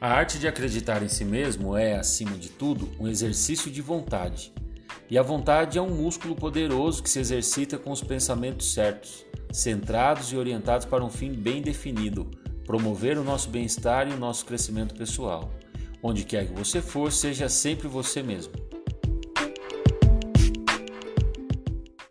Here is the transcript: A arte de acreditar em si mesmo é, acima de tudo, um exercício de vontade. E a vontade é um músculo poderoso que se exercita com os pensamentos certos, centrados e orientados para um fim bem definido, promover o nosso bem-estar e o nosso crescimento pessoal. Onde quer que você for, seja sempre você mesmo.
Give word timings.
A 0.00 0.12
arte 0.12 0.38
de 0.38 0.48
acreditar 0.48 1.02
em 1.02 1.08
si 1.08 1.24
mesmo 1.24 1.76
é, 1.76 1.96
acima 1.96 2.36
de 2.36 2.48
tudo, 2.48 2.90
um 2.98 3.08
exercício 3.08 3.70
de 3.70 3.80
vontade. 3.80 4.52
E 5.08 5.16
a 5.16 5.22
vontade 5.22 5.78
é 5.78 5.82
um 5.82 5.94
músculo 5.94 6.34
poderoso 6.34 7.02
que 7.02 7.08
se 7.08 7.20
exercita 7.20 7.78
com 7.78 7.90
os 7.90 8.02
pensamentos 8.02 8.72
certos, 8.72 9.24
centrados 9.52 10.32
e 10.32 10.36
orientados 10.36 10.86
para 10.86 11.04
um 11.04 11.10
fim 11.10 11.32
bem 11.32 11.62
definido, 11.62 12.30
promover 12.66 13.18
o 13.18 13.24
nosso 13.24 13.48
bem-estar 13.50 14.08
e 14.08 14.12
o 14.12 14.18
nosso 14.18 14.44
crescimento 14.44 14.94
pessoal. 14.94 15.52
Onde 16.02 16.24
quer 16.24 16.46
que 16.46 16.52
você 16.52 16.82
for, 16.82 17.12
seja 17.12 17.48
sempre 17.48 17.88
você 17.88 18.22
mesmo. 18.22 18.52